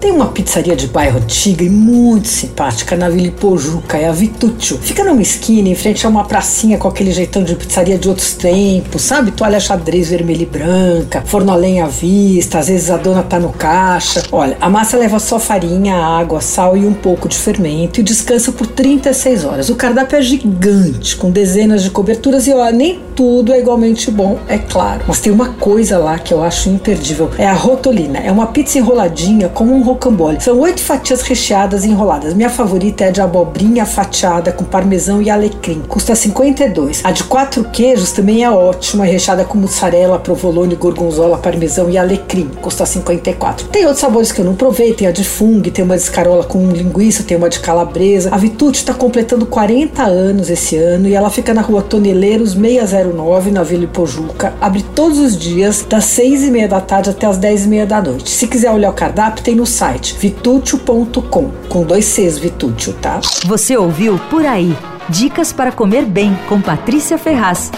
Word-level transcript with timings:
Tem 0.00 0.12
uma 0.12 0.28
pizzaria 0.28 0.76
de 0.76 0.86
bairro 0.86 1.18
Tigre 1.26 1.68
muito 1.68 2.28
simpática 2.28 2.94
na 2.94 3.08
Vila 3.08 3.26
Ipojuca, 3.26 3.98
é 3.98 4.06
a 4.06 4.12
Vitúcio. 4.12 4.78
Fica 4.78 5.02
numa 5.02 5.20
esquina 5.20 5.68
em 5.68 5.74
frente 5.74 6.06
a 6.06 6.08
uma 6.08 6.24
pracinha 6.24 6.78
com 6.78 6.86
aquele 6.86 7.10
jeitão 7.10 7.42
de 7.42 7.56
pizzaria 7.56 7.98
de 7.98 8.08
outros 8.08 8.32
tempos, 8.34 9.02
sabe? 9.02 9.32
Toalha 9.32 9.58
xadrez 9.58 10.10
vermelha 10.10 10.44
e 10.44 10.46
branca, 10.46 11.24
forno 11.26 11.50
a 11.50 11.56
lenha 11.56 11.86
à 11.86 11.88
vista, 11.88 12.60
às 12.60 12.68
vezes 12.68 12.90
a 12.90 12.96
dona 12.96 13.24
tá 13.24 13.40
no 13.40 13.50
caixa. 13.50 14.22
Olha, 14.30 14.56
a 14.60 14.70
massa 14.70 14.96
leva 14.96 15.18
só 15.18 15.36
farinha, 15.40 15.96
água, 15.96 16.40
sal 16.40 16.76
e 16.76 16.86
um 16.86 16.94
pouco 16.94 17.28
de 17.28 17.36
fermento 17.36 17.98
e 17.98 18.04
descansa 18.04 18.52
por 18.52 18.68
36 18.68 19.44
horas. 19.44 19.68
O 19.68 19.74
cardápio 19.74 20.16
é 20.16 20.22
gigante, 20.22 21.16
com 21.16 21.28
dezenas 21.28 21.82
de 21.82 21.90
coberturas 21.90 22.46
e 22.46 22.52
olha, 22.52 22.70
nem 22.70 23.00
tudo 23.16 23.52
é 23.52 23.58
igualmente 23.58 24.12
bom, 24.12 24.38
é 24.46 24.58
claro. 24.58 25.02
Mas 25.08 25.18
tem 25.18 25.32
uma 25.32 25.54
coisa 25.54 25.98
lá 25.98 26.20
que 26.20 26.32
eu 26.32 26.40
acho 26.40 26.68
imperdível, 26.68 27.32
é 27.36 27.48
a 27.48 27.52
rotolina. 27.52 28.20
É 28.20 28.30
uma 28.30 28.46
pizza 28.46 28.78
enroladinha 28.78 29.48
como 29.48 29.74
um 29.74 29.87
rocambole. 29.88 30.40
São 30.40 30.58
oito 30.60 30.80
fatias 30.80 31.22
recheadas 31.22 31.84
e 31.84 31.88
enroladas. 31.88 32.34
Minha 32.34 32.50
favorita 32.50 33.04
é 33.04 33.08
a 33.08 33.10
de 33.10 33.20
abobrinha 33.20 33.86
fatiada 33.86 34.52
com 34.52 34.64
parmesão 34.64 35.22
e 35.22 35.30
alecrim. 35.30 35.82
Custa 35.88 36.14
52. 36.14 37.00
A 37.04 37.10
de 37.10 37.24
quatro 37.24 37.64
queijos 37.64 38.12
também 38.12 38.44
é 38.44 38.50
ótima, 38.50 39.04
recheada 39.04 39.44
com 39.44 39.56
mussarela, 39.56 40.18
provolone, 40.18 40.74
gorgonzola, 40.74 41.38
parmesão 41.38 41.88
e 41.88 41.96
alecrim. 41.96 42.50
Custa 42.60 42.84
54. 42.84 43.68
Tem 43.68 43.84
outros 43.84 44.00
sabores 44.00 44.30
que 44.30 44.40
eu 44.40 44.44
não 44.44 44.54
provei. 44.54 44.92
Tem 44.92 45.08
a 45.08 45.12
de 45.12 45.24
fung, 45.24 45.62
tem 45.62 45.84
uma 45.84 45.96
de 45.96 46.02
escarola 46.02 46.44
com 46.44 46.70
linguiça, 46.70 47.22
tem 47.22 47.36
uma 47.36 47.48
de 47.48 47.60
calabresa. 47.60 48.28
A 48.32 48.36
Vitute 48.36 48.80
está 48.80 48.92
completando 48.92 49.46
40 49.46 50.02
anos 50.02 50.50
esse 50.50 50.76
ano 50.76 51.08
e 51.08 51.14
ela 51.14 51.30
fica 51.30 51.54
na 51.54 51.62
rua 51.62 51.82
Toneleiros 51.82 52.52
609, 52.52 53.50
na 53.50 53.62
Vila 53.62 53.84
Ipojuca. 53.84 54.52
Abre 54.60 54.82
todos 54.94 55.18
os 55.18 55.38
dias, 55.38 55.84
das 55.88 56.04
6 56.04 56.44
e 56.44 56.50
meia 56.50 56.68
da 56.68 56.80
tarde 56.80 57.10
até 57.10 57.26
as 57.26 57.38
10 57.38 57.64
e 57.64 57.68
meia 57.68 57.86
da 57.86 58.02
noite. 58.02 58.30
Se 58.30 58.46
quiser 58.46 58.70
olhar 58.70 58.90
o 58.90 58.94
cardápio, 58.94 59.42
tem 59.42 59.54
no 59.54 59.66
site 59.78 60.16
vitúcio.com, 60.18 61.52
com 61.68 61.84
dois 61.84 62.04
Cs, 62.04 62.36
Vitúcio, 62.36 62.92
tá? 62.94 63.20
Você 63.44 63.76
ouviu 63.76 64.18
Por 64.28 64.44
Aí. 64.44 64.76
Dicas 65.08 65.52
para 65.52 65.70
comer 65.70 66.04
bem 66.04 66.36
com 66.48 66.60
Patrícia 66.60 67.16
Ferraz. 67.16 67.70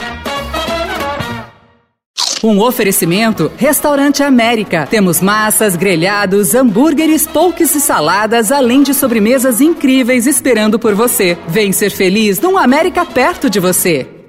Um 2.43 2.59
oferecimento: 2.59 3.53
Restaurante 3.55 4.23
América. 4.23 4.87
Temos 4.91 5.21
massas, 5.21 5.77
grelhados, 5.77 6.55
hambúrgueres, 6.55 7.27
polques 7.27 7.75
e 7.75 7.81
saladas, 7.83 8.51
além 8.51 8.83
de 8.83 8.95
sobremesas 8.95 9.61
incríveis 9.61 10.27
esperando 10.27 10.79
por 10.79 10.95
você. 10.95 11.37
Vem 11.49 11.71
ser 11.71 11.91
feliz 11.91 12.41
num 12.41 12.57
América 12.57 13.05
perto 13.05 13.51
de 13.51 13.61
você. 13.61 14.20